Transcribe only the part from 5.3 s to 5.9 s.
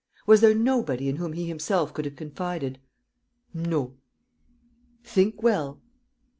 well."